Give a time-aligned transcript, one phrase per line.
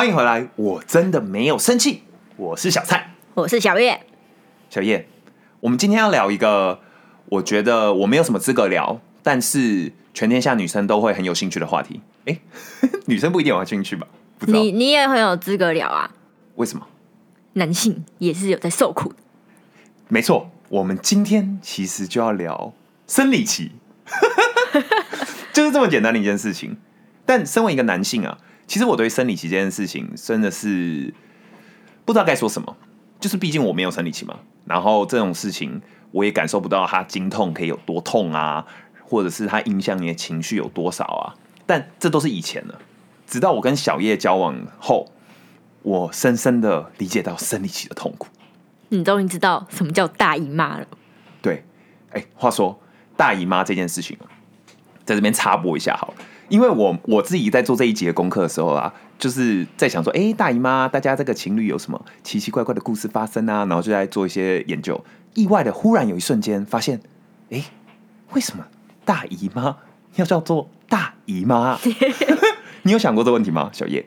[0.00, 2.04] 欢迎回来，我真的没有生气，
[2.38, 4.00] 我是小蔡，我是小月。
[4.70, 5.06] 小叶，
[5.60, 6.80] 我们今天要聊一个，
[7.26, 12.00] 我觉得我没有什么资格聊，但是全天下女生都会很有兴趣的话题。
[12.24, 12.40] 哎，
[13.08, 14.08] 女生不一定有兴趣吧？
[14.38, 16.10] 不知道你你也很有资格聊啊，
[16.54, 16.86] 为什么？
[17.52, 19.16] 男性也是有在受苦的。
[20.08, 22.72] 没错，我们今天其实就要聊
[23.06, 23.72] 生理期，
[25.52, 26.78] 就是这么简单的一件事情。
[27.26, 28.38] 但身为一个男性啊，
[28.70, 31.12] 其实我对生理期这件事情真的是
[32.04, 32.76] 不知道该说什么。
[33.18, 38.64] 就是毕竟我没有生理期嘛，然后这种事情我也感受不到它经痛可以有多痛啊，
[39.02, 41.34] 或者是它影响你的情绪有多少啊。
[41.66, 42.78] 但这都是以前了，
[43.26, 45.10] 直到我跟小叶交往后，
[45.82, 48.28] 我深深的理解到生理期的痛苦。
[48.90, 50.86] 你终于知道什么叫大姨妈了。
[51.42, 51.64] 对，
[52.12, 52.80] 哎，话说
[53.16, 54.16] 大姨妈这件事情，
[55.04, 63.64] 在这边插播一下好了，因为我我自己在做这一节功课的时候啊，就是在想说，哎，大姨妈，大家这个情侣有什么奇奇怪怪的故事发生啊？
[63.64, 65.02] 然后就在做一些研究，
[65.34, 67.00] 意外的，忽然有一瞬间发现，
[67.50, 67.64] 哎，
[68.32, 68.66] 为什么
[69.04, 69.76] 大姨妈
[70.16, 71.78] 要叫做大姨妈？
[72.82, 74.06] 你有想过这个问题吗，小叶？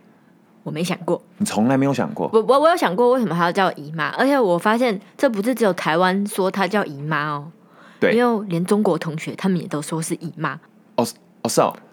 [0.63, 2.29] 我没想过，你从来没有想过？
[2.33, 7.51] 我我我有想过为什么还要叫姨妈，而且我发现这不是只有台湾说她叫姨妈哦，
[7.99, 10.59] 对，因为连中国同学他们也都说是姨妈。
[10.95, 11.05] 哦
[11.41, 11.75] 哦是哦，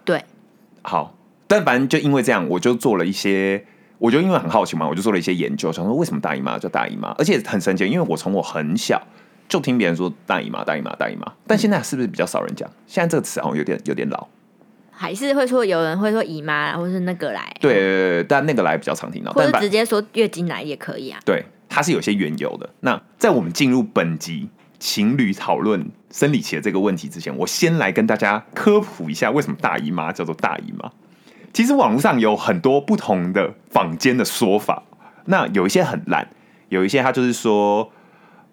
[0.81, 1.15] 好，
[1.47, 3.65] 但反正就因为这样，我就做了一些，
[3.97, 9.01] 我就因为很好奇嘛，我就做了一些研究，想说为什么大姨妈叫大姨妈，而且很神奇，因为我从我很小
[9.47, 12.69] 就听别人说大姨妈、大姨妈、大姨妈，但现在是不是比较少人讲？
[12.87, 14.27] 现在这个词好像有点有点老。
[14.93, 21.19] 还是会说有人会说姨妈，或是那个来，对对对，但那个来比较常听到，或者直接说月经来也可以啊。
[21.25, 22.69] 对，它是有些缘由的。
[22.81, 24.47] 那在我们进入本集
[24.81, 30.91] 情侣讨论生理期的这个问题之前，我先来跟大家科普一下，为什么大姨妈叫做大姨妈。
[31.53, 34.81] 其实网络上有很多不同的坊间的说法，
[35.25, 36.27] 那有一些很烂，
[36.69, 37.91] 有一些他就是说，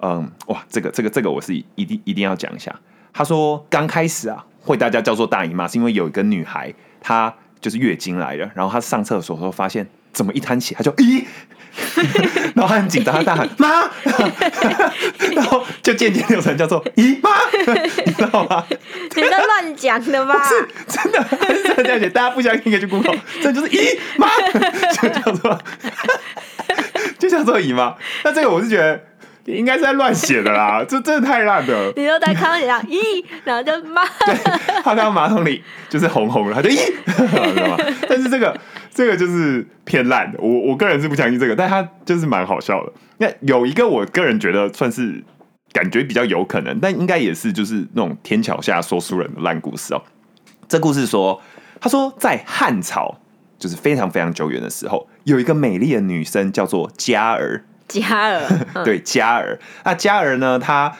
[0.00, 2.78] 嗯，哇，这个这个这个我是一定一定要讲一下。
[3.14, 9.88] 他说刚开始啊，会大家叫做大姨妈，是因为有一个女孩她就是月经来了，然后她上厕所的时候发现
[10.18, 11.24] 怎么一滩血，他就咦，
[12.56, 13.88] 然后他很紧张，他大喊 妈，
[15.32, 17.30] 然后就渐渐流传叫做姨妈，
[18.04, 18.64] 你知道吗？
[19.14, 20.42] 你在乱讲的吧？
[20.44, 21.24] 是真的，
[21.54, 24.28] 是真的这样写，大家不相信可以去 Google，这就是姨妈，
[25.00, 25.60] 就叫做
[27.16, 27.94] 就叫做姨妈。
[28.24, 29.00] 那这个我是觉得
[29.48, 31.92] 应该是在乱写的啦，这真的太烂了。
[31.96, 34.34] 你都在看到你讲 咦，然后就骂，对，
[34.82, 36.76] 他看到马桶里就是红红的，他就咦，
[37.54, 37.76] 知道吗？
[38.08, 38.58] 但是这个
[38.92, 42.92] 这个就是偏烂的，我我个人是不相信这个，但他就是蛮好笑的。
[43.18, 45.24] 那有一个我个人觉得算是
[45.72, 50.02] 感觉比较有可能，但应该也是就是那种天桥下说书人的烂故事哦。
[50.68, 51.40] 这故事说，
[51.80, 53.16] 他说在汉朝，
[53.58, 58.42] 就是非常非常久远的时候，有一个美丽的女生叫做嘉儿，嘉儿，
[58.74, 59.58] 嗯对嘉儿。
[59.84, 60.94] 那嘉儿呢，他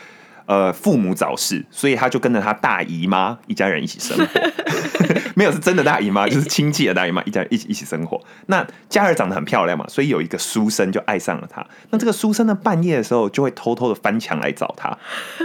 [0.47, 4.41] 呃父母早逝，所以他就跟着他大姨妈一家人一起生活。
[5.37, 8.21] 没有是真的大姨妈， 就是亲戚的大姨妈，一家人一起一起生活。
[8.47, 11.65] 那嘉儿长得很漂亮嘛，所以有一个书生就爱上了她。
[11.91, 14.91] 那这个书生呢，半夜的时候就会偷偷的翻墙来找她，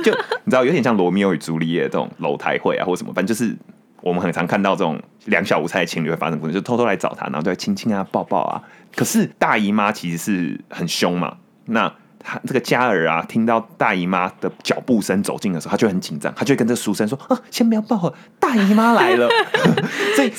[0.04, 0.12] 就
[0.46, 3.56] 你知道有点像罗密欧与朱丽叶这种楼台会啊，或什么，反正就是
[4.04, 8.62] 我们很常看到这种两小无猜的情侣会发生故事，就偷偷来找她，然后就亲亲啊、抱抱啊。
[8.94, 11.38] 可是大姨妈其实是很凶嘛，
[11.68, 19.30] 那她这个嘉儿啊，听到大姨妈的脚步声走近的时候，她就很紧张，她就跟这个书生说：“啊，先不要抱，大姨妈来了。
[20.18, 20.30] ”所以，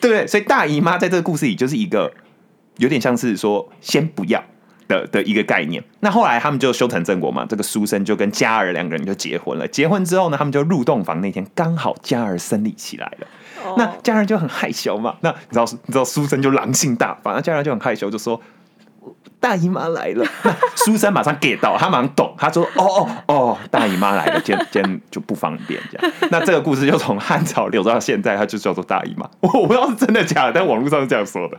[0.00, 0.26] 不对？
[0.26, 2.12] 所以大姨妈在这个故事里就是一个
[2.78, 4.42] 有点像是说先不要
[4.88, 5.82] 的的一个概念。
[6.00, 9.66] 那后来他们就修成正果嘛，这个书生就跟嘉儿两个人就结婚了。
[9.68, 13.26] 结婚之后呢，他们就入洞房那天刚好嘉儿生理起来了。
[13.76, 18.40] 那家人就很害羞嘛，那你知道你知道书生就狼性大发，那家人就很害羞，就说
[19.38, 20.26] 大姨妈来了。
[20.42, 26.12] 那书生马上 get 到，他马上懂，他说哦哦哦，大姨妈来了，今天今天就不方便这样。
[26.30, 29.28] 那这个故事就从汉朝流到现在，它就叫做大姨妈。
[29.40, 31.56] 我 我不知道是真的假的，但网络上是这样说的。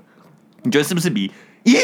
[0.64, 1.32] 你觉得是不是比
[1.64, 1.80] 姨妈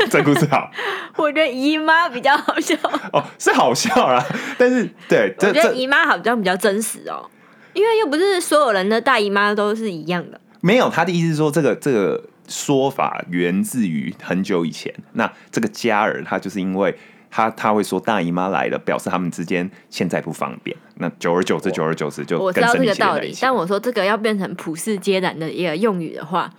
[0.10, 0.70] 这故事好？
[1.16, 2.76] 我觉得姨妈比较好笑，
[3.12, 4.24] 哦，是好笑啦，
[4.58, 7.28] 但是对我觉得姨妈好像比较真实哦，
[7.72, 10.40] 因为又不是所有人的大姨妈都是一样的。
[10.60, 14.92] 没有，他的意思是说，这个这个说法源自于很久以前。
[15.12, 16.96] 那这个嘉儿，他就是因为
[17.30, 20.74] 他他会说大姨妈来了，表示他们之间现在不方便。
[20.96, 23.36] 那久而久之，久而久之就我知道这个道理。
[23.40, 26.50] 但我说这个要变成普世皆然的一个用语的话，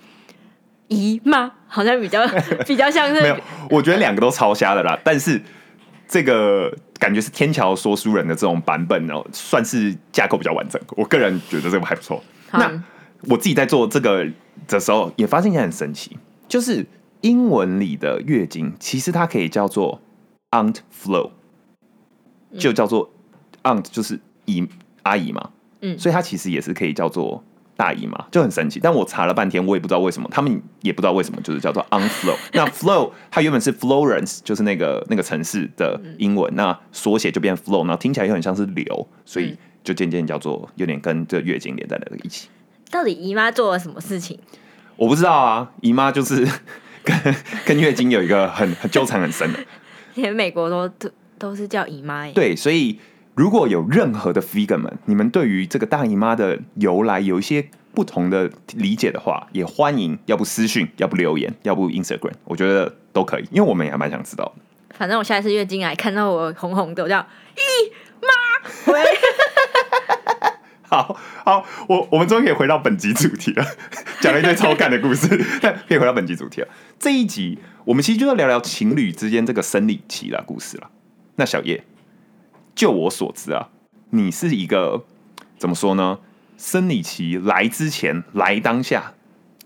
[0.88, 2.28] 姨妈好像比较
[2.66, 4.98] 比较像是没有是，我觉得两个都超瞎的啦。
[5.04, 5.42] 但是
[6.08, 10.82] 这个感觉是天桥说书人的这种版本哦，算是架构比较完整。
[10.90, 12.24] 我个人觉得这个还不错。
[12.52, 12.72] 那
[13.28, 14.28] 我自己在做这个
[14.68, 16.18] 的时候，也发现一件很神奇。
[16.48, 16.86] 就是
[17.22, 20.00] 英文里的月经，其实它可以叫做
[20.52, 21.32] aunt flow，
[22.58, 23.12] 就叫做
[23.64, 24.68] aunt 就是姨
[25.02, 25.50] 阿姨嘛，
[25.82, 27.44] 嗯所以它其实也是可以叫做
[27.75, 28.80] 大姨妈，就很神奇。
[28.81, 32.36] 但我查了半天，我也不知道为什么，他们也不知道为什么，就是叫做 aunt flow。
[32.54, 42.48] 那 flow 它原本是 Florence，就是那个那个城市的英文，那缩写就变 flow，然后听起来又很像是流，所以就渐渐叫做有点跟这月经连在了一起。
[42.89, 44.39] 到底姨妈做了什么事情？
[44.95, 46.48] 我不知道啊，姨妈就是
[47.04, 47.36] 跟
[47.66, 49.60] 跟月经有一个很很纠缠很深的。
[50.16, 52.31] 连美国都都都是叫姨妈耶。
[52.33, 52.98] 对，所以
[53.36, 64.62] 如果有任何的 figure 们，你们对于这个大姨妈的由来有一些不同的理解的话，也欢迎要不私讯，要不留言，要不 Instagram，我觉得都可以，因为我们也还蛮想知道的。
[64.98, 67.92] 反正我下一次月经来看到我红红的，我叫姨
[68.22, 68.94] 妈。
[68.94, 69.04] 喂，
[70.88, 73.66] 好好，我我们终于可以回到本集主题了，
[74.22, 75.28] 讲了一堆超干的故事，
[75.62, 76.68] 但可以回到本集主题了。
[76.98, 80.90] 这一集我们其实就要聊聊情侣之间这个生理期的故事了。
[81.36, 81.84] 那小叶，
[82.75, 83.69] 就我所知啊，
[84.10, 85.06] 你是一个
[85.57, 86.19] 怎么说呢？
[86.57, 89.13] 生理期来之前、来当下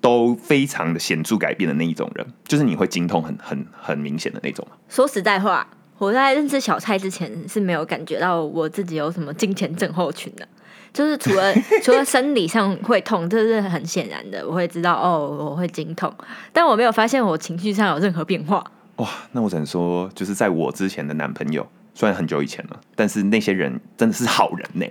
[0.01, 4.67] 都非常的显著改变的那一种人，就是你会经痛很很很明显的那种。
[4.87, 5.67] 说实在话，
[5.97, 10.47] 我在认识小蔡之前是没有感觉到我自己有什么金钱症候群的。
[10.91, 11.53] 就是除了
[11.83, 16.11] 除了生理上会痛，这是很显然的，我会知道哦，我会经痛，
[16.51, 18.63] 但我没有发现我情绪上有任何变化。
[18.95, 24.85] 哇，那我只能说，就是在我之前的男朋友，虽然很久以前了，但是那些人真的是好人呢，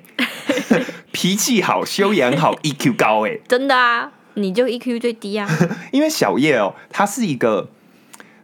[1.12, 3.38] 脾气好，修养好，EQ 高哎。
[3.48, 5.48] 真的啊，你就 EQ 最低啊，
[5.92, 7.70] 因为小叶哦，他是一个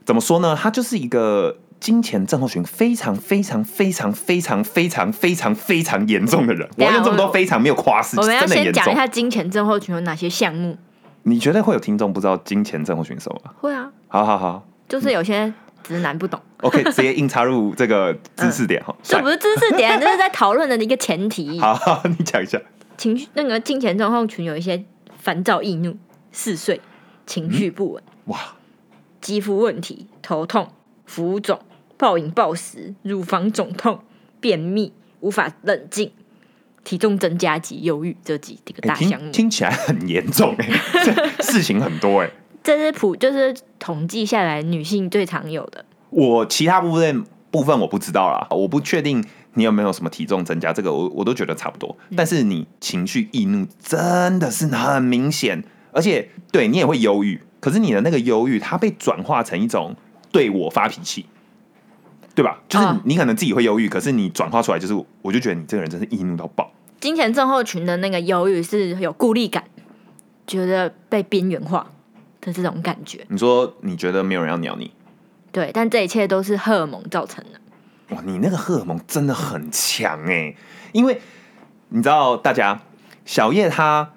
[0.05, 0.57] 怎么说呢？
[0.61, 6.67] 他就是一个金钱症候群非常非常非常非常非常非常非常严重的人。
[6.79, 8.47] 我用这么多非常没有夸饰，我们要。
[8.47, 10.79] 先讲一下金钱症候群有哪些项目。
[11.25, 13.51] 你觉得会有听众不知道金钱症候群是什么吗？
[13.61, 15.53] 会啊，好好好就是有些
[15.85, 18.93] 直男不懂，，OK，直接硬插入这个知识点哈。
[19.05, 21.61] 这不是知识点， 这是在讨论的一个前提。
[21.61, 22.61] 好好，你讲一下。
[22.97, 24.83] 情绪那个金钱症候群有一些
[25.19, 25.97] 烦躁易怒、
[26.33, 26.81] 嗜睡、
[27.27, 28.39] 情绪不稳、哇，
[29.21, 30.71] 肌肤问题、头痛、
[31.05, 31.61] 浮肿、
[31.99, 34.01] 暴饮暴食、乳房肿痛、
[34.41, 36.13] 便秘、无法冷静、
[36.85, 39.31] 体重增加及忧郁这几个欸听大项目。
[39.33, 40.69] 听起来很严重哎、
[41.05, 42.31] 这事情很多哎、
[42.65, 45.85] 这是普就是统计下来女性最常有的。
[46.09, 49.23] 我其他部分部分我不知道啦，我不确定
[49.53, 51.97] 你有没有什么体重增加，这个我我都觉得差不多。
[52.17, 55.63] 但是你情绪易怒真的是很明显，
[55.93, 59.95] 而且对你也会忧郁，可是你的那个忧郁，它被转化成一种
[60.33, 61.27] 对我发脾气，
[62.35, 62.63] 对吧？
[62.69, 66.73] 就是啊你可能自己会忧郁，可是你转化出来就是，我就觉得你这个人真是易怒到爆。
[67.01, 69.63] 金钱症候群的那个忧郁是有孤立感，
[70.47, 71.91] 觉得被边缘化
[72.45, 73.25] 的这种感觉。
[73.29, 74.93] 你说你觉得没有人要鸟你，
[75.51, 77.61] 对，但这一切都是荷尔蒙造成的。
[78.15, 80.55] 哇，你那个荷尔蒙真的很强哎、
[80.93, 81.21] 因为
[81.89, 82.81] 你知道，大家
[83.25, 84.13] 小叶他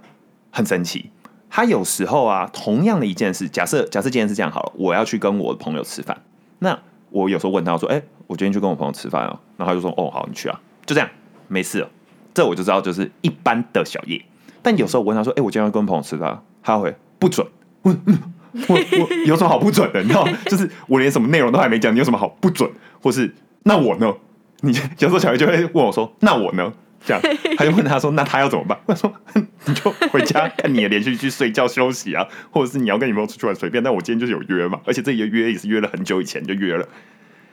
[0.52, 1.12] 很神奇，
[1.50, 6.22] 他有时候啊，同样的一件事，假设假设今天是这样好了，我要去跟我的朋友吃饭，
[6.60, 6.78] 那
[7.10, 11.10] 我有时候问他说，哎、我今天去跟我朋友吃饭哦，然后他就说，哦，好，你去啊，就这样，
[11.48, 11.90] 没事了，
[12.34, 14.22] 这我就知道就是一般的小叶。
[14.62, 17.48] 但有时候我问他说，哎、我今天要跟朋友吃饭，他会不准，
[17.88, 18.20] 我嗯
[18.68, 20.02] 我我有什么好不准的？
[20.02, 22.70] 你知道，就是我连什么内容都还没讲，你有什么好不准？
[23.02, 24.14] 或是那我呢？
[24.62, 26.74] 你有时候小孩就会问我说：“那我呢？”
[27.06, 27.22] 这样，
[27.56, 33.84] 他就问他说：“那他要怎么办？”我说：“哼你就回家看你的连续剧睡觉休息啊，或者是你要跟女朋友出去玩随便。
[33.84, 36.88] 但我今天就是有约嘛，而且这个约也是约了很久以前就约了。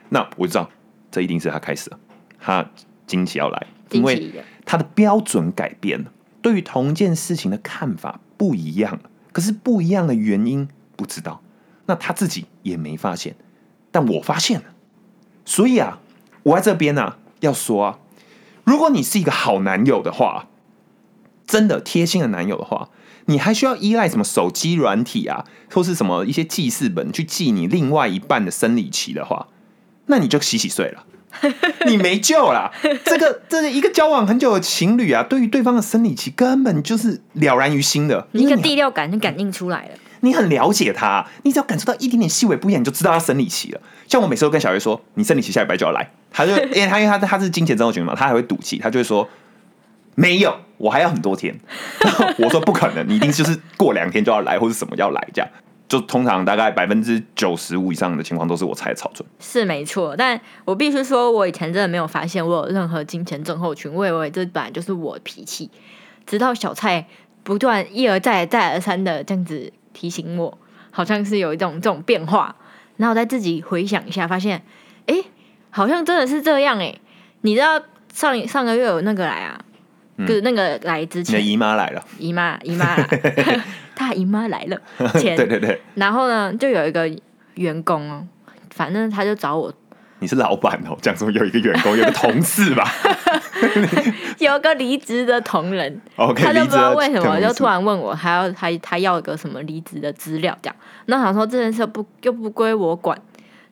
[0.09, 0.67] 那我就知道，
[1.11, 1.99] 这一定是他开始了，
[2.39, 2.65] 他
[3.05, 4.33] 惊奇要来，因为
[4.65, 6.11] 他的标准改变了，
[6.41, 9.01] 对于同一件事情的看法不一样了。
[9.35, 11.41] 可是不一样的原因不知道，
[11.87, 13.35] 那他自己也没发现，
[13.91, 14.67] 但我发现了。
[15.43, 15.99] 所以啊，
[16.43, 17.99] 我在这边呢、要说啊，
[18.63, 20.47] 如果你是一个好男友的话，
[21.45, 22.87] 真的贴心的男友的话，
[23.25, 29.49] 你还需要依赖什么手机软体啊，或是什么一些记事本去记你另外一半的生理期的话，
[30.05, 31.05] 那你就洗洗睡了。
[31.85, 32.71] 你没救了！
[33.03, 39.91] 这个这个一个交往很久的情侣啊，对于对方的生理期根本就是了然于心的，一个第六感就感应出来了。
[40.21, 43.81] 你很了解他，你只要感受到一点点细微不一样，你就知道他生理期了。
[44.07, 49.27] 像我每次都跟小月说，你生理期下礼拜就要来，他就 因为他因为他他是金钱症候群嘛，他还会赌气，他就会说
[50.15, 51.55] 没有，我还要很多天。
[51.99, 55.49] 然后我说不可能，你一定就是过两天就要来，或者什么要来这样。
[55.87, 59.27] 就通常大概百分之九十五以上的情况都是我猜的草准。
[59.39, 65.69] 是没错，但我必须说，我以前真的没有发现我有任何金钱症候群，我以为这本来就是我的脾气，
[66.25, 67.05] 直到小蔡
[67.43, 70.57] 不断一而再、再而三的这样子提醒我，
[70.91, 72.55] 好像是有一种这种变化。
[72.97, 74.63] 然后我再自己回想一下，发现，
[75.05, 75.15] 哎，
[75.69, 76.95] 好像真的是这样哎。
[77.41, 77.79] 你知道
[78.11, 79.59] 上上个月有那个来啊，
[80.19, 82.95] 就是那个来之前，你 的姨妈来了，姨 妈姨妈，
[83.95, 84.79] 她姨妈来了，
[85.19, 87.09] 前对对对，然后呢，就有一个
[87.55, 88.27] 员工哦，
[88.71, 89.73] 反正他就找我，
[90.19, 92.83] 你是老板哦，讲什么有一个员工，有个同事吧，
[94.39, 96.01] 有个离职的同仁。
[96.17, 100.75] 他就不知道为什么就突然问我，还要还他要一个什么离职的资料这样，
[101.05, 103.17] 那想说这件事不又不归我管，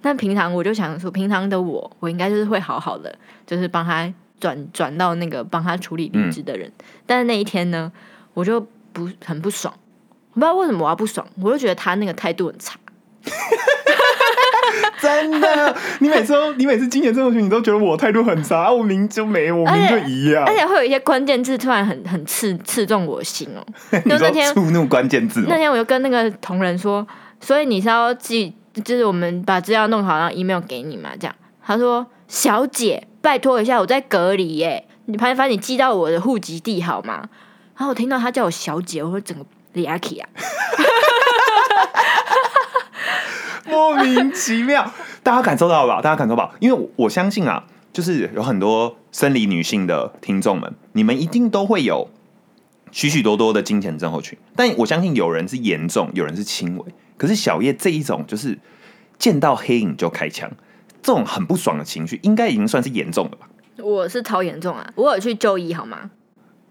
[0.02, 3.14] 但平常我就想说，平常的我我应该就是会好好的，
[3.46, 6.72] 就是帮他转转到那个帮他处理离职的人，
[7.06, 7.92] 但是那一天呢，
[8.34, 8.62] 我就
[8.92, 9.74] 不很不爽，
[10.34, 12.76] 我不知道为什么我要不爽，我就觉得他那个态度很差。
[15.00, 20.56] 真的，你每次都你每次今年这种群，你都觉得我态度很差，啊我明就没，我明就一样而。
[20.56, 23.64] 且会有一些关键字突然很很刺刺中我心哦。
[23.92, 27.06] 就那天触怒关键字哦那天我就跟那个同仁说，
[27.40, 31.10] 所以你是要寄，就是我们把资料弄好，然后 email 给你嘛？
[31.20, 37.30] 这样，他说小姐，拜托一下，我在隔离耶，你麻烦你寄到我的户籍地好吗？
[37.78, 40.30] 然后我听到他叫我小姐，我会整个俩起啊，
[43.66, 44.92] 莫名其妙，
[45.24, 46.02] 大家感受到了吧？
[46.02, 46.56] 大家感受到吧？
[46.60, 52.10] 因为我我相信啊，就是有很多生理女性的听众们，你们一定都会有
[52.92, 56.86] 许许多多的金钱症候群，但我相信有人是严重，有人是轻微。
[57.18, 58.60] 可是小叶这一种，就是
[59.18, 60.52] 见到黑影就开枪，
[61.02, 63.48] 这种很不爽的情绪，应该已经算是严重了吧？
[63.78, 66.12] 我是超严重啊，我有去就医好吗？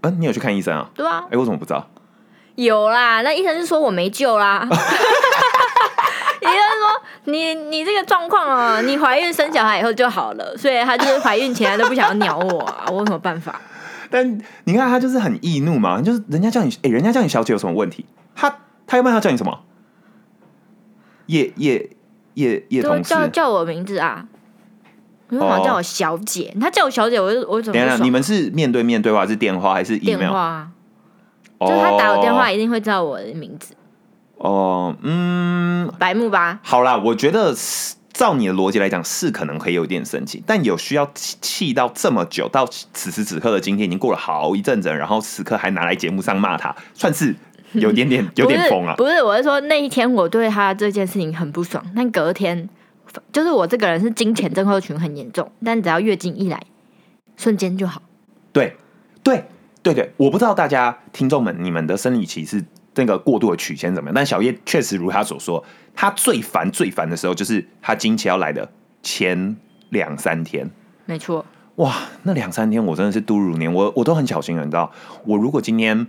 [0.02, 0.90] 嗯、你有去看医生啊？
[0.94, 1.88] 对啊，哎、我怎么不知道？
[2.56, 4.66] 有啦，那医生就说我没救啦。
[6.42, 13.60] 医生说你你这个状况啊，你怀孕生小孩以后就好了，所以他就是怀孕前他都不想要鸟我啊，我有什么办法？
[14.10, 18.04] 但你看他就是很易怒嘛，就是人家叫你，哎、人家叫你小姐有什么问题？
[18.34, 18.50] 他
[18.86, 19.60] 他要不然他叫你什么？
[21.26, 21.90] 叶叶
[22.34, 24.26] 叶叶就同事，叫叫我名字啊，
[25.28, 26.54] 为什么叫我小姐？
[26.60, 30.32] 他叫我小姐，我就我怎么等一下，你们是面对面对话，是电话还是电 email？
[31.68, 33.74] 就是他打我电话一定会知道我的名字，
[34.38, 36.60] 哦，嗯，白目吧？
[36.62, 47.34] 好啦，我觉得是照你的逻辑来讲，是可能可以有点生气，但有需要气气到这么久，到此时此刻的今天已经过了好一阵子了，然后此刻还拿来节目上骂他，算是
[47.72, 48.94] 有点点 有点疯啊。
[48.96, 52.68] 不是，我是说那一天我对他这件事情很不爽，但隔天
[53.32, 56.62] 就是我这个人是金钱症候群很严重，但只要月经一来，
[57.36, 58.02] 瞬间就好。
[58.52, 58.76] 对，
[59.22, 59.44] 对，
[59.82, 68.70] 对对，我不知道大家听众们你们的生理期是那个过度的曲线怎么样，但小叶确实如他所说，他最烦最烦的时候就是他经期要来的
[69.02, 69.56] 前
[69.90, 70.70] 两三天。
[71.04, 71.44] 没错，
[71.76, 74.92] 哇，那两三天我真的是度日如年，我我都很小心了，你知道，
[75.24, 76.06] 我如果今天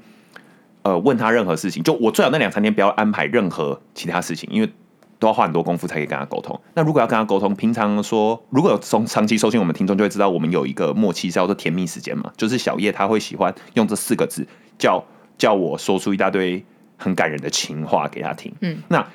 [0.84, 4.72] 呃问他任何事情，就我最好那两三天不要安排任何其他事情，因为
[5.20, 6.60] 都要花很多功夫才可以跟他沟通。
[6.74, 14.46] 那如果要跟他沟通，平常说如果有从长期收听我们听众就会知道，我们有一个默契叫做甜蜜时间嘛，就是小叶他会喜欢用这四个字
[14.78, 15.04] 叫
[15.38, 16.64] 叫我说出一大堆
[16.98, 18.54] 很感人的情话给他听。
[18.62, 19.06] 嗯，那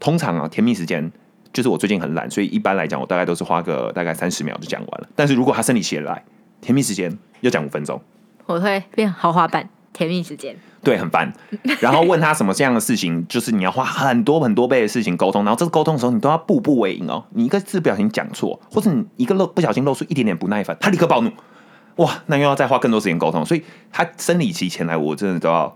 [0.00, 1.10] 通常啊，甜蜜时间
[1.52, 5.08] 就是我最近很懒，所以一般来讲我大概都是花个大概三十秒就讲完了。
[5.14, 6.24] 但是如果他生理期来，
[6.60, 8.00] 甜蜜时间要讲五分钟，
[8.46, 10.54] 我会变豪华版甜蜜时间。
[10.82, 11.32] 对，很烦。
[11.80, 17.24] 然后问他什么这样的事情， 就是你要花很多很多倍的事情沟通，然后这个沟通的时候，你都要步步为营哦。
[17.30, 21.32] 你一个字不小心讲错，或者你一个漏不小心露出一点点不耐烦，他立刻暴怒，
[21.96, 23.42] 哇，那又要再花更多时间沟通。
[23.46, 25.74] 所以他生理期前来，我真的都要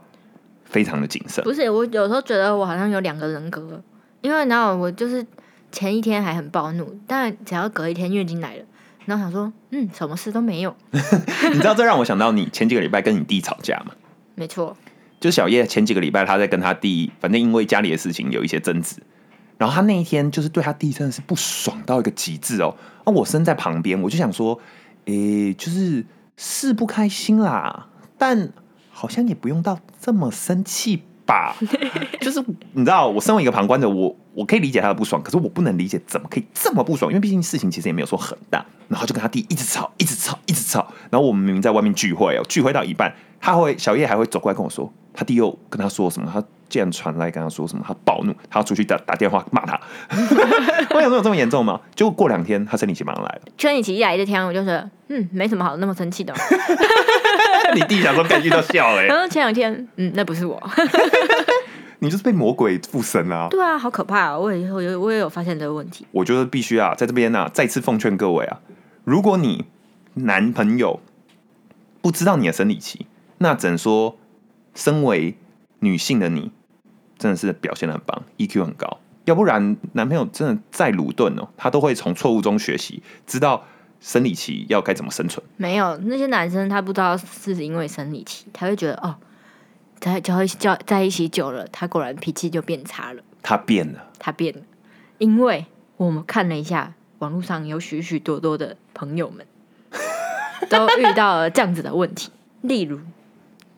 [0.64, 1.42] 非常的谨慎。
[1.44, 3.82] 不是，我有时候觉得我好像有两个人格，
[4.20, 5.24] 因为然后我就是
[5.72, 8.64] 前一天还很暴怒，但只要隔一天月经来了，
[9.06, 10.76] 然后想说，嗯，什么事都没有。
[10.92, 13.92] 你知道这让我想到你前几个礼拜跟你弟吵架吗？
[14.38, 14.76] 没错，
[15.18, 19.02] 就小叶前几个礼拜他在跟他弟，反正因为家里的事情有一些争执，
[19.56, 22.72] 然后他那一天就是对他弟真的是不爽到一个极致哦。
[23.04, 24.56] 那我身在旁边，我就想说，
[25.06, 28.52] 诶、就是是不开心啦，但
[28.92, 31.56] 好像也不用到这么生气吧。
[32.22, 32.40] 就是
[32.74, 38.64] 你知道，我身为一个旁观者，我我可以理解他的不爽，可是我不能理解怎么可以这么不爽，因为毕竟事情其实也没有说很大。
[38.88, 40.90] 然后就跟他弟一直吵，一直吵，一直吵。
[41.10, 49.80] 然后我们明明在外面聚会哦，聚会到一半，他会小叶还会走过来跟我说，他弟又跟他说什么，他竟然传来跟他说什么，他暴怒，他要出去打打电话骂他。
[50.90, 51.80] 我想说有这么严重吗？
[51.94, 56.34] 结果过两天他生理期马上来了，生理期一来这天，我就觉得，嗯，没什么好那么生气的。
[57.74, 60.60] 你弟想说干剧都笑了、然后前两天，嗯，那不是我。
[62.00, 63.48] 你就是被魔鬼附身啊！
[63.50, 64.38] 对啊，好可怕啊！
[64.38, 66.06] 我也我也我也有发现这个问题。
[66.12, 68.60] 我觉得必须啊，在这边呢、再次奉劝各位啊，
[69.02, 69.64] 如果你
[70.14, 71.00] 男朋友
[72.00, 73.06] 不知道你的生理期，
[73.38, 74.16] 那只能说，
[74.74, 75.36] 身为
[75.80, 76.50] 女性的你，
[77.18, 78.98] 真的是表现的很棒，EQ 很高。
[79.24, 83.64] 要不然男朋友真的再鲁钝哦，他都会从错误中学习，知道
[84.00, 85.44] 生理期要该怎么生存。
[85.56, 89.16] 没有那些男生，他不知道是因为生理期，他会觉得哦，
[90.00, 94.62] 在交交在一起久了，他果然脾气就变差了，他变了，他变了。
[95.18, 95.66] 因为
[95.96, 99.44] 我们看了一下网络上有许许多多的朋友们
[100.70, 102.30] 都遇到了这样子的问题，
[102.62, 102.98] 例如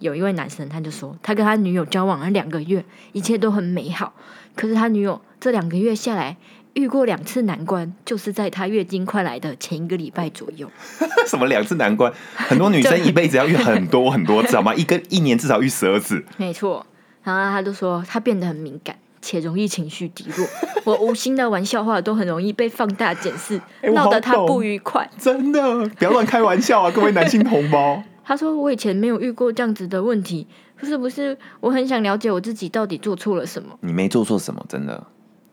[0.00, 4.12] 有一位男生，他就说他跟他女友交往了两个月，一切都很美好，
[4.56, 6.36] 可是他女友这两个月下来
[6.74, 10.70] 遇过两次难关，就是在他月经快来的前一个礼拜左右。
[11.26, 12.12] 什么两次难关？
[12.34, 14.72] 很多女生一辈子要遇很多很多次，好吗？
[14.76, 16.24] 一个一年至少遇十二次。
[16.36, 16.84] 没错，
[17.22, 20.46] 然后他就说他变得很敏感，且容易情绪低落。
[20.84, 23.60] 我无心的玩笑话都很容易被放大检视，
[23.92, 25.08] 闹得他不愉快。
[25.18, 28.02] 真的，不要乱开玩笑啊，各位男性同胞。
[28.30, 30.46] 他说我以前没有遇过这样子的问题，
[30.80, 31.36] 是不是？
[31.58, 35.04] 我很想了解我自己到底做错了什么，你没做错什么，真的。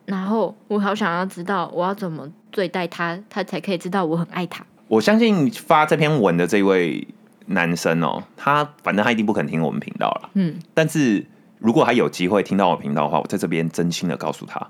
[0.06, 4.64] 然后我好想要知道我要怎么对待他，他才可以知道我很爱他。
[4.88, 7.08] 我相信发这篇文的这位
[7.48, 10.30] 男生哦，他反正他一定不肯听我们频道了。
[10.36, 11.26] 嗯，但是
[11.58, 14.70] 如果他有机会听到我频道的话，我在这边真心的告诉他，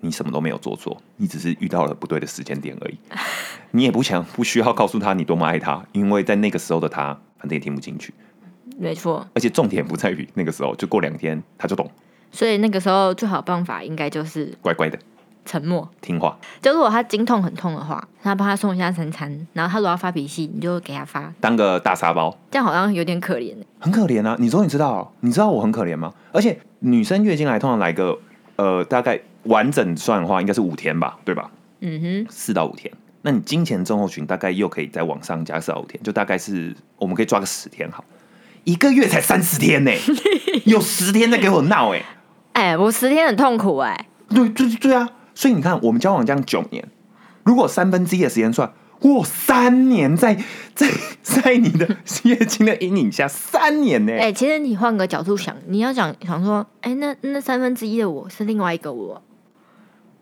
[0.00, 2.98] 你什么都没有做错，你只是遇到了不对的时间点而已。
[3.70, 8.12] 你也不想不需要告诉他你多么爱他，因为在那个时候的他，反正也听不进去。
[8.76, 9.26] 没错。
[9.34, 11.88] 而且重点不在于那个时候，就过两天他就懂，
[12.32, 14.98] 所以那个时候最好的办法应该就是乖乖的
[15.44, 15.88] 沉默。
[16.00, 22.36] 听话，就如果他经痛很痛的话，那帮他送一下三餐，然后他如果要发脾气，你就给他发，当个大沙包。
[22.50, 23.54] 这样好像有点可怜。
[23.78, 24.36] 很可怜啊！
[24.40, 26.12] 你说你知道，你知道我很可怜吗？
[26.32, 28.18] 而且女生月经来通常来个
[28.56, 31.50] 呃大概完整算的话，应该是五天吧，对吧？
[31.80, 32.92] 嗯哼，四到五天。
[33.26, 38.04] 那你金钱症候群大概又可以再往上加四到五天，就大概是我们可以抓个十天好，
[38.62, 39.90] 一个月才三十天呢、
[40.64, 42.04] 有十天在给我闹哎、
[42.52, 45.10] 哎、我十天很痛苦哎、对对对啊！
[45.34, 46.86] 所以你看，我们交往这样九年，
[47.42, 50.36] 如果三分之一的时间算，我三年在
[50.72, 50.88] 在
[51.20, 59.22] 在你的月经的阴影下，三年呢、哎、其实你换个角度想，你要想想说，哎、那那三分之一的我是另外一个我，哦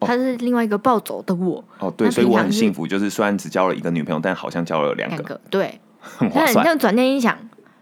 [0.07, 5.81] 他是另外一个暴走的我，哦，对，所以我很幸福，就是虽然只交了一个女朋友，但好像交了两个，两个对。
[6.07, 7.35] 很划算，转念一想，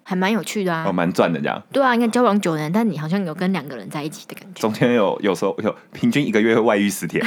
[0.05, 0.85] 还蛮有趣的啊。
[0.87, 1.61] 哦，蛮赚的这样。
[1.73, 4.61] 对啊，应该交往九年，但你好像有跟两个人在一起的感觉。
[4.61, 7.21] 中间有有时候有平均一个月会外遇十天，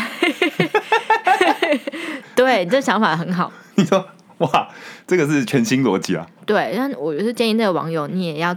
[2.34, 3.52] 对，你这想法很好。
[3.76, 4.06] 你说
[4.38, 4.70] 哇，
[5.06, 6.26] 这个是全新逻辑啊！
[6.46, 8.56] 对，但我就是建议那个网友，你也要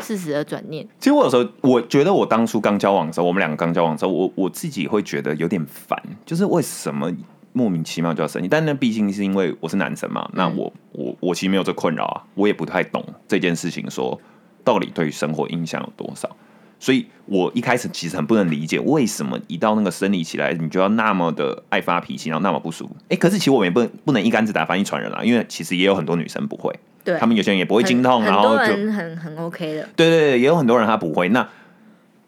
[0.00, 0.86] 适时的转念。
[0.98, 7.10] 其实我有时候我觉得我当初刚交往的时候，我们两个刚交往的时候，我我自己会觉得有点烦，就是为什么
[7.52, 8.48] 莫名其妙就要生气？
[8.48, 14.20] 但那毕竟是因为我是男生嘛，那我我我其实没有这困扰啊，我也不太懂这件事情说
[14.64, 16.28] 到底对于生活影响有多少。
[16.82, 22.96] 所以我一开始其实很不能理解，为什么一到那个生理期来，你就要那么的爱发脾气，然后那么不舒服？
[23.10, 31.46] 哎、可是其实我们也不能不能一竿子打翻一船人啊，因为其实也有很多女生不会，对，他们有些人也不会经痛，很很多然后就人很很 OK 的，对对对，也有很多人他不会，那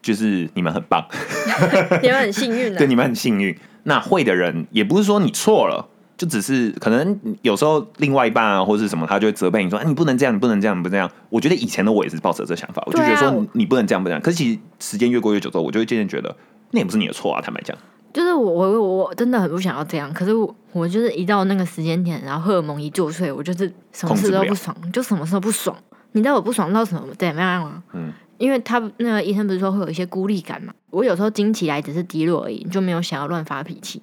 [0.00, 1.06] 就是你们很棒，
[2.02, 2.78] 你们很幸运的。
[2.78, 3.56] 对你们很幸运。
[3.84, 14.20] 那会的人也不是说你错了，就只是可能有时候另外一半啊或是什么，他就会责备你说：“哎，你不能这样，你不能这样，你不能这样。”我觉得以前的我也是抱着这想法，我就觉得说你不能这样，不能这样。
[14.22, 16.36] 可是其实时间越过越久之后，我就会渐渐觉得
[16.70, 17.76] 那也不是你的错啊，坦白讲。
[18.12, 25.76] 就是我我我我真的很不想要这样，可是我我就是一到那个时间点，然后荷尔蒙一作祟，我就是什么事都不爽，就什么事都不爽。
[26.12, 27.82] 你知道我不爽到什么怎么样吗？
[27.94, 34.02] 嗯，因为他那个医生不是说会有一些孤立感嘛，我有时候经起来只是低落而已，就没有想要乱发脾气。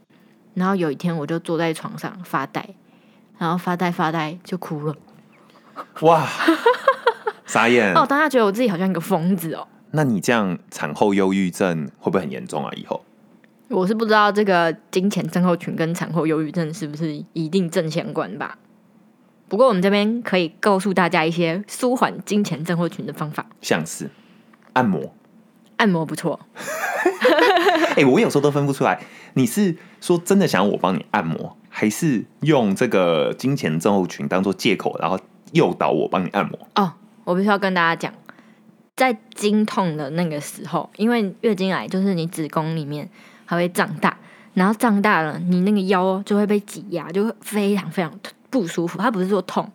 [0.55, 2.67] 然后有一天我就坐在床上发呆，
[3.37, 4.95] 然后发呆发呆就哭了。
[6.01, 6.27] 哇，
[7.45, 7.93] 傻眼。
[7.93, 9.67] 哦，大家觉得我自己好像一个疯子哦。
[9.91, 12.71] 那你这样产后忧郁症会不会很严重啊？
[12.75, 13.01] 以后
[13.69, 18.57] 我是不知道这个金钱症候群跟产后忧郁症是不是一定正相关吧。
[19.47, 24.09] 不过我们这边可以告诉大家一些舒缓金钱症候群的方法，像是
[24.73, 25.13] 按摩，
[25.77, 26.39] 按摩不错。
[27.95, 29.01] 哎、我有时候都分不出来，
[29.33, 35.19] 你是说真的想要我帮你按摩，还是用这个金钱症候群当做借口，然后
[35.53, 36.59] 诱导我帮你按摩？
[36.75, 38.13] 哦，我必须要跟大家讲，
[38.95, 43.09] 在经痛的那个时候，因为月经来就是你子宫里面
[43.49, 44.15] 还会胀大，
[44.53, 48.19] 然后胀大了，你那个腰就会被挤压，就会非常非常
[48.51, 48.99] 不舒服。
[48.99, 49.67] 它不是说痛，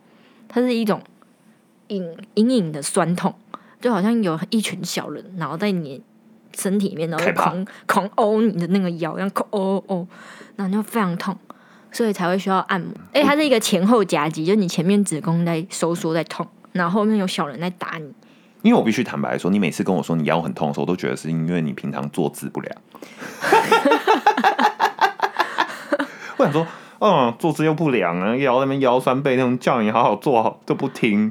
[0.46, 1.02] 它是一种
[1.88, 3.34] 隐隐隐的酸痛，
[3.80, 6.00] 就好像有一群小人，然后在你
[6.56, 10.06] 身体里面，然后狂狂殴你的那个腰，然后狂殴殴殴，
[10.54, 11.36] 然后就非常痛。
[11.90, 18.12] 所以才会需要按摩，哎它是一个前后夹击，就是你前面子宫在收缩在痛，然后后面有小人在打你，
[18.64, 22.74] 因为我必须坦白说，你每次跟我说你腰很痛的时候，我都觉得是因为你平常坐姿不良。
[26.38, 26.66] 我想说，
[26.98, 31.30] 嗯，坐姿又不良啊，腰那边腰酸背痛，叫你好好坐好都不听，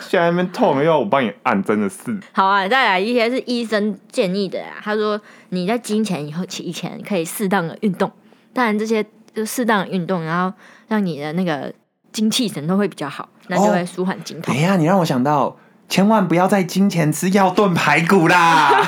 [0.00, 2.18] 现在那边痛又要我帮你按，真的是。
[2.32, 4.80] 好啊，再来一些是医生建议的啊。
[4.82, 8.10] 他说你在经前以后以前可以适当的运动，
[8.54, 10.50] 当然这些就适当的运动，然后
[10.88, 11.70] 让你的那个
[12.12, 14.54] 精气神都会比较好，那就会舒缓经痛。
[14.54, 15.54] 等一下，你让我想到，
[15.88, 18.82] 千万不要在金钱吃药炖排骨啦。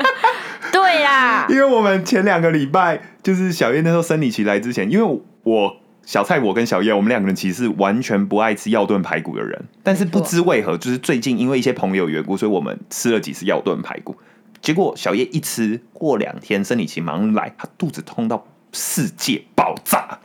[0.72, 14.16] 对呀，因为我们前两个礼拜就是小叶那时候生理期来之前，因为我小蔡我跟小叶我们两个人其实是完全不爱吃药炖排骨的人，但是不知为何就是最近因为一些朋友缘故，所以我们吃了几次药炖排骨，
[14.60, 20.18] 结果小叶一吃过两天生理期马上来，他肚子痛到世界爆炸。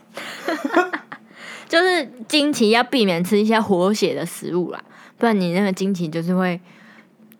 [1.68, 4.82] 就是经期要避免吃一些活血的食物啦，
[5.20, 6.58] 不然你那个经期就是会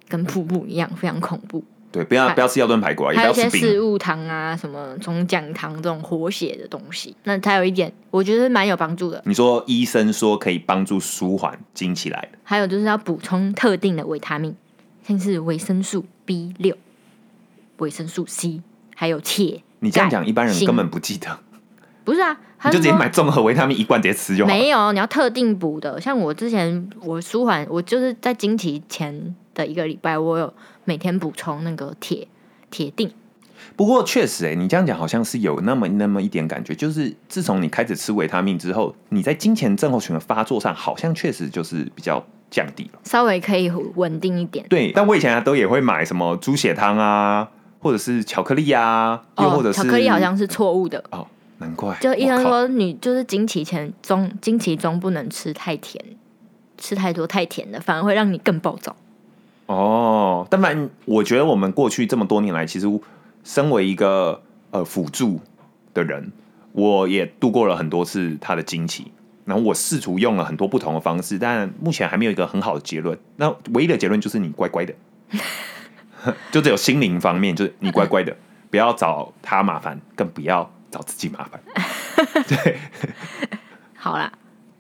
[0.07, 1.65] 跟瀑布一样，非常恐怖。
[1.91, 3.61] 对，不要不要吃药炖排骨啊，也不要吃冰。
[3.61, 7.17] 四物汤啊，什么中奖汤这种活血的东西。
[7.25, 9.21] 那它有一点，我觉得蛮有帮助的。
[9.27, 14.55] 你说医生说可以帮助舒缓经起来的，还有就是要补充特定的维他命，
[15.03, 16.77] 像是维生素 B 六、
[17.79, 18.63] 维生素 C，
[18.95, 19.65] 还有铁。
[19.81, 21.41] 你这样讲一般人根本不记得，
[22.11, 24.57] 不是啊，你就直接买综合维他命一罐直接吃就好了。
[24.57, 26.01] 没有，你要特定补的。
[26.01, 30.53] 像我之前我舒缓，我就是在经期前的一个礼拜，我有
[30.85, 32.27] 每天补充那个铁
[32.69, 33.09] 铁定。
[33.77, 42.21] 不过确实、欸，哎，你这样讲好像是有那么那么一点感觉，就是自从你开始吃维他命之后，你在金钱症候群的发作上，好像确实就是比较
[42.51, 42.99] 降低了。
[43.05, 44.67] 稍微可以稳定一点。
[44.69, 51.05] 对，但我以前啊都也会买什么猪血汤啊，或者是巧克力啊，又或者哦，是巧克力好像是错误的。
[51.13, 51.25] 哦，
[51.61, 56.03] 难怪，就医生说，你就是经期前中经期中不能吃太甜，
[56.79, 58.97] 吃太多太甜的，反而会让你更暴躁。
[59.67, 62.87] 哦，但反我觉得我们过去这么多年来，其实
[63.45, 65.39] 身为一个呃辅助
[65.95, 66.33] 的人，
[66.73, 69.13] 我也度过了很多次他的经期，
[69.45, 73.17] 然后我试图用了很多不同的方式，但目前还没有一个很好的结论。
[73.37, 74.95] 那唯一的结论就是你乖乖的，
[76.51, 78.35] 就只有心灵方面，就是你乖乖的，
[78.71, 81.61] 不要找他麻烦，更不要找自己麻烦。
[82.49, 82.79] 对，
[83.97, 84.33] 好啦，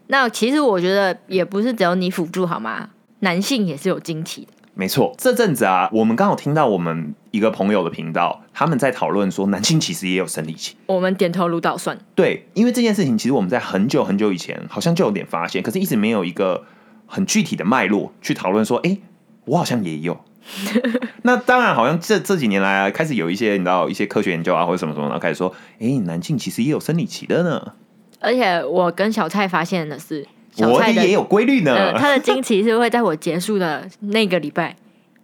[0.08, 2.90] 那其实我觉得也不是只有你辅助好吗？
[3.20, 4.52] 男性也是有经期的。
[4.74, 10.74] 没错，这阵子啊，我们刚好听到我们一个朋友的频道，他们在讨论说，男性其实也有生理期。
[10.86, 16.64] 我们点头如捣蒜，对，因为这件事情，其实我们在很久很久以前好像就有点发现，可是一直没有一个
[17.06, 18.96] 很具体的脉络去讨论说，哎、
[19.44, 20.18] 我好像也有。
[21.22, 27.74] 那当然，好像这这几年来啊，开始有一些你知道一些科学研究啊，或者什么什么，然后开始说，哎、男性其实也有生理期的呢，
[28.20, 31.74] 而且我跟小蔡发现的是，小蔡的也有规律呢。
[31.74, 34.74] 呃，他的经期是会在我结束的那个礼拜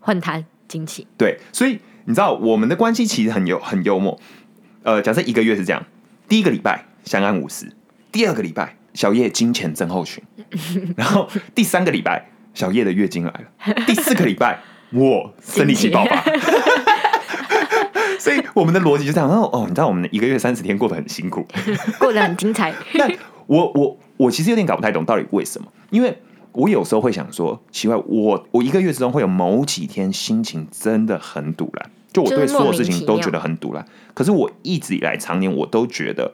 [0.00, 1.06] 换他经期。
[1.18, 4.18] 对，所以你知道我们的关系其实很幽很幽默。
[4.82, 5.84] 呃，假设一个月是这样，
[6.28, 7.72] 第一个礼拜相安无事，
[8.12, 10.22] 第二个礼拜小叶金钱症候群，
[10.96, 14.60] 然后第三个礼拜小叶的月经来了，第四个礼拜
[14.92, 16.24] 我生理期爆发。
[18.18, 21.46] 所以我们的逻辑就这样，哦哦，你知道我们一个月三十天过得很辛苦，
[22.00, 22.74] 过得很精彩。
[22.98, 23.10] 但
[23.46, 26.18] 我我我其实有点搞不太懂到底为什么，因为
[26.52, 33.84] 我有时候会想说，奇怪，我我一个月之中会有某几天心情真的很堵然，就我对所有事情都觉得很堵然。
[34.14, 36.32] 可是我一直以来常年我都觉得，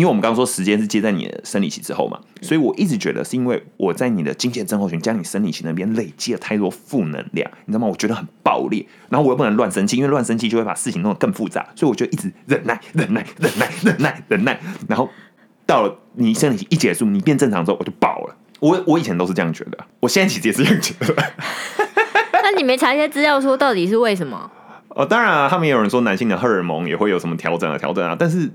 [0.00, 7.86] 因为我们刚刚说时间是接在你的生理期之后嘛，所以我一直觉得是因为我在你的金钱症候群加你生理期那边累积了太多负能量，你知道吗？
[7.86, 14.58] 我觉得很爆裂，然后我又不能乱生气，因为乱生气就会把事情弄得更复杂，所以我就一直忍耐、忍耐、忍耐、忍耐、忍耐，
[14.88, 15.10] 然后
[15.66, 18.36] 到了你生理期一结束，你变正常之后，我就爆了。
[18.60, 21.14] 我我以前都是这样觉得，我现在其实也是这样觉得。
[22.32, 24.50] 那你没查一些资料说到底是为什么？
[24.88, 28.50] 哦，当然啊，他们也有人说男性的荷尔蒙也会有什么调整啊，调整啊，但是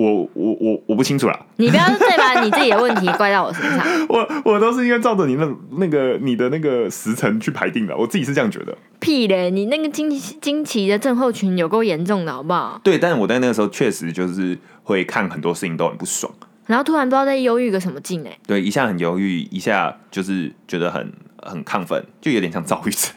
[0.00, 3.86] 我我我我不清楚啦， 你不要再把你自己的问题怪到我身上。
[4.08, 8.76] 我我都是应该照着你那那个你的那个时辰去排定的，我自己是这样觉得。
[8.98, 9.50] 屁嘞！
[9.50, 12.80] 你那个惊惊奇的症候群有够严重的，好不好？
[12.82, 16.32] 对，但是我在那个时候确实就是会看很多事情都很不爽，
[16.66, 23.12] 然后突然不知道在忧郁个什么劲哎、对，一下很犹豫，一下就是觉得很很亢奋，就有点像躁郁症，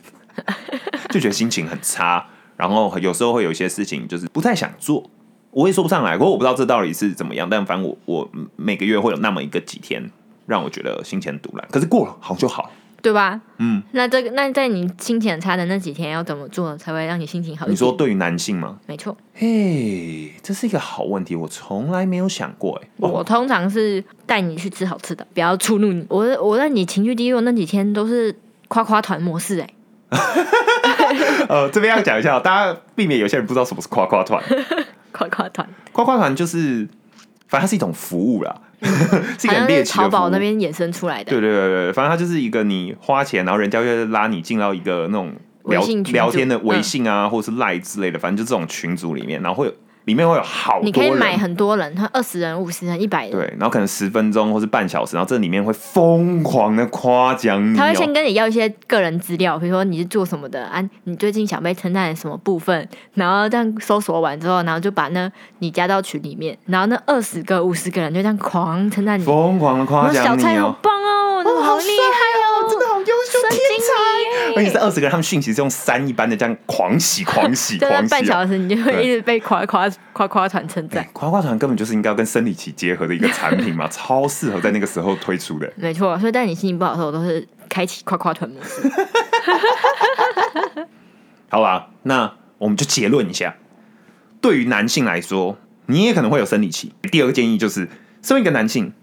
[1.11, 5.09] 就觉得心情很差，然后有时候会有一些事情就是不太想做，
[5.53, 10.09] 我也说不上来，不过我不知道这到底是怎么样，但反正我我每个月会有那么一个几天
[10.45, 13.39] 让我觉得心情很堵然，可是过了好就好，对吧？
[13.59, 17.73] 嗯，那这个那在你心情很差的那几天要怎么做才会让你心情好一点？
[17.73, 18.79] 你说对于男性吗？
[18.87, 26.05] 没错，嘿，这是一个好问题，我从来没有想过、哎，我通常是带你去吃好吃的，不要触怒你。
[26.09, 28.35] 我我在你情绪低落那几天都是
[28.67, 29.69] 夸夸团模式、哎，
[31.47, 34.43] 呃，这边要讲一下哦，大家避免有些人不知道什么是夸夸团。
[35.13, 36.85] 夸夸团，夸夸团就是，
[37.47, 38.53] 反正它是一种服务啦，
[39.39, 40.03] 是一个猎奇的服务。
[40.03, 41.31] 淘宝那边衍生出来的。
[41.31, 45.33] 对对对对，反正它就是一个你花钱，然后人家会拉你进到一个那种
[45.65, 49.73] 聊信群组聊天的微嗯信啊，或者是赖之类的，反正就这种群组里面，然后会有
[50.05, 70.75] 里面会有好多人，你可以买很多人，他二十人、五十人、一百人，对，然后可能十分钟或是半小时，然后这里面会疯狂的夸奖你、哦，他会先跟你要一些个人资料，比如说你是做什么的啊，你最近想被称赞什么部分，然后这样搜索完之后，然后就把那你加到群里面，然后那二十个、五十个人就这样狂称赞你，疯狂的夸奖你蔡好哦。
[70.81, 74.52] 棒哦，你好厉害哦，真的好优秀，神天经才！
[74.63, 78.07] 而且是二十个人，他们讯息是用山一般的这样狂洗、狂洗、狂洗哦。
[78.09, 81.09] 半小时，你就会一直被夸夸夸夸团称赞哎。
[81.13, 85.71] 夸夸团根本就是应该要跟生理期结合的一个产品嘛， 超适合在那个时候推出的。
[85.75, 88.81] 没错，所以在你心情不好的时候，我都是开启夸夸团模式。
[91.49, 93.55] 好吧，那我们就结论一下，
[94.41, 96.93] 对于男性来说，你也可能会有生理期。
[97.11, 97.87] 第二个建议就是，
[98.21, 98.93] 身为一个男性，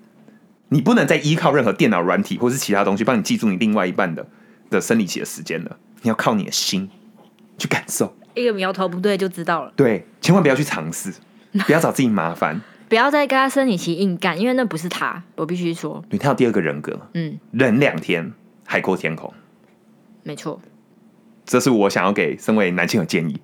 [0.71, 4.27] 你不能再依靠任何电脑软体或是其他东西帮你记住你另外一半的
[4.71, 6.89] 的生理期的时间了，你要靠你的心
[7.59, 8.17] 去感受。
[8.35, 11.13] 一个苗头不对就知道了，对，千万不要去尝试，
[11.67, 12.61] 不要找自己麻烦。
[12.89, 15.23] 不要再跟他生理期硬干，因为那不是他。
[15.37, 18.33] 我必须说，对他有第二个人格，嗯，忍两天，
[18.67, 19.33] 海阔天空。
[20.25, 20.61] 没错。
[21.45, 23.41] 这是我想要给身为男性的建议，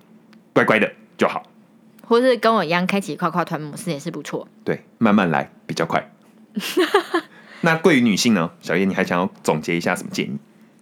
[0.53, 1.43] 乖乖的就好。
[2.03, 4.47] 或是跟我一样开启夸夸团模式也是不错。
[4.65, 6.11] 对，慢慢来比较快。
[7.61, 10.37] 那对于女性呢，小叶，你还想要总结一下什么建议？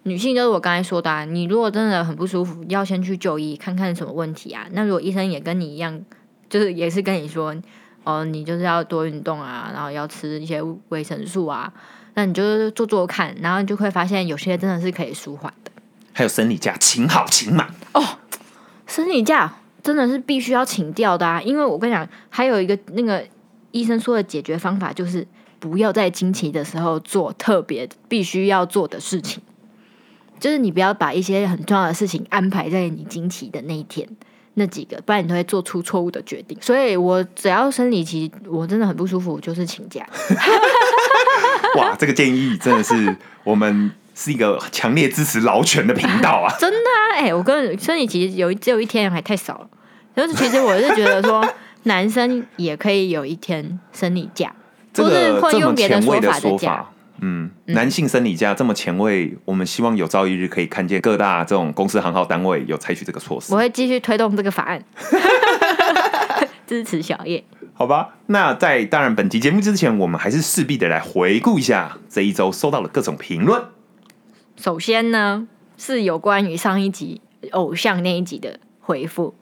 [0.08, 4.68] 女性就是我刚才说的、啊，你如果真的很不舒服，要先去就医看看什么问题啊。
[4.72, 6.00] 那如果医生也跟你一样，
[6.48, 7.56] 就是也是跟你说，
[8.04, 11.74] 哦，你就是要多运动啊，然后要吃一些维生素啊，
[12.14, 15.72] 那你就是做做看，然后你就会发现有些真的是可以舒缓的。
[16.14, 18.04] 还有生理假，请好请满哦。
[18.86, 23.26] 生理假真的是必须要请掉的啊，因为我跟你讲，还有一个那个
[23.72, 25.28] 医生说的解决方法就是
[25.60, 29.42] 不要在经期的时候做特别必须要做的事情，
[30.40, 34.08] 就是你不要把一些很重要的事情安排在你经期的那一天。
[34.58, 36.58] 那几个，不然你都会做出错误的决定。
[36.62, 40.08] 所以我只要生理期，我真的很不舒服，我就是请假。
[41.76, 46.48] 哇，这个建议真的是我们是一个强烈支持劳权的频道啊！
[46.58, 49.68] 真的啊，哎、我跟生理期有一只有一天还太少了。
[50.16, 51.46] 就是其实我是觉得说，
[51.84, 54.56] 男生也可以有一天生理假，
[54.94, 56.86] 这或是会用别的说法的法假。
[57.22, 63.58] 嗯，男性生理假这么前卫，我们希望有朝一日可以看见各大这种公司行号单位有采取这个措施我。
[63.58, 64.84] 会继续推动这个法案，
[66.68, 67.44] 支持小叶。
[67.74, 73.64] 好吧，那在当然本集节目之前，我们还是势必得来回顾一下这一周收到的各种评论。
[74.56, 75.48] 首先呢，
[75.78, 79.36] 是有关于上一集偶像那一集的回复。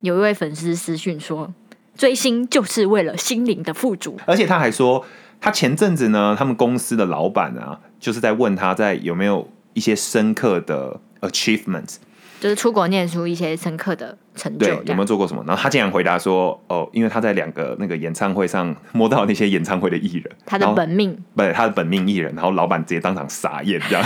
[0.00, 1.52] 有一位粉丝私讯说，
[1.96, 4.18] 追星就是为了心灵的富足。
[4.26, 5.04] 而且他还说，
[5.40, 11.96] 他前阵子呢，他们公司的老板啊，就是在问他在有没有一些深刻的 achievement，
[12.40, 15.44] 就是出国念书一些深刻的成就对，有没有做过什么？
[15.46, 21.16] 然后他竟然回答说，哦，因为他在两个那个演唱会上摸到那些演唱会的艺人，他的本命。
[21.34, 24.04] 不是他的本命艺人，然后老板直接当场傻眼，这样，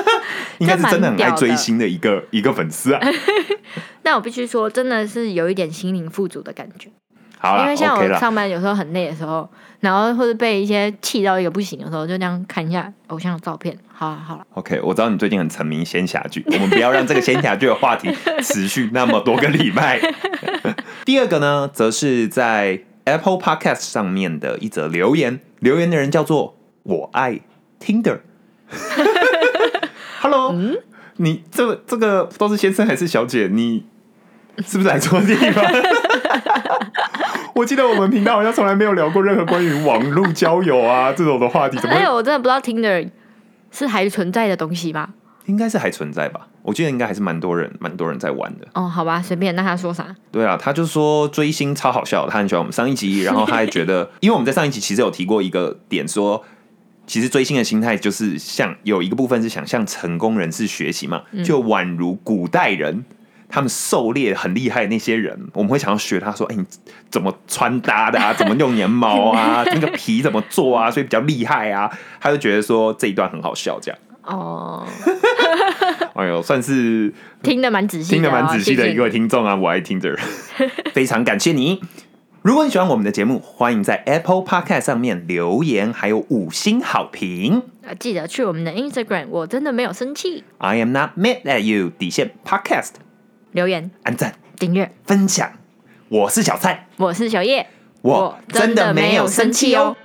[0.58, 3.00] 应该是真的很爱追星的一个一个粉丝啊。
[4.02, 6.90] 但我必须说，真的是有一点心灵富足的感觉。
[7.38, 9.48] 好了因为像我上班有时候很累的时候，
[9.80, 13.76] 然后或者被一些气到一个不行的时候，就这样看一下偶像的照片。
[13.92, 20.00] 好了好了，OK，我知道你最近很沉迷仙侠剧，我们不要让这个仙侠剧的话题持续那么多个礼拜。
[21.06, 27.40] 第二个呢，则是在 Apple Podcast 上面的一则留言，留言的人叫做我爱
[27.80, 28.20] Tinder。
[30.20, 30.54] Hello，、
[31.16, 33.48] 你这这个都是先生还是小姐？
[33.52, 33.86] 你
[34.66, 35.64] 是不是来错地方？
[37.56, 43.08] 我记得我们频道好像从来没有聊过任何关于网络交友啊这种的话题，怎么会哎，我真的不知道 Tinder
[43.70, 45.14] 是还存在的东西吗？
[45.46, 46.48] 应该是还存在吧？
[46.60, 48.68] 我记得应该还是蛮多人，蛮多人在玩的。
[48.74, 49.56] 哦，好吧，随便。
[49.56, 50.14] 那他说啥？
[50.30, 56.44] 对啊，他就说追星超好笑，他很喜欢我们上一集，然后他还觉得，因为我们在上一集其实有提过一个点说。
[57.08, 63.04] 其实追星的心态就是向有一个部分是想向成功人士学习嘛，就宛如古代人
[63.48, 66.64] 他们狩猎很厉害的那些人我们会想要学他说哎你
[67.10, 73.98] 怎么穿搭的啊 怎么用羊毛啊 那个皮怎么做啊所以比较厉害啊他就觉得说这一段很好笑这样。
[74.22, 74.86] 哦。
[76.14, 80.18] 哎呦算是听得蛮仔细听得蛮仔细的一位听众啊我爱听这人。
[80.92, 81.80] 非常感谢你。
[82.42, 87.62] 如果你喜欢我们的节目欢迎在 apple podcast 上面留言还有五星好评。
[87.84, 90.44] 啊记得去我们的 instagram 我真的没有生气。
[90.58, 92.92] I am not mad at you 底线 podcast
[93.56, 93.90] 留言。
[94.02, 94.34] 按赞。
[94.58, 94.92] 订阅。
[95.06, 95.50] 分享。
[96.10, 96.86] 我是小蔡。
[96.98, 97.66] 我是小叶。
[98.02, 99.96] 我真的没有生气哦。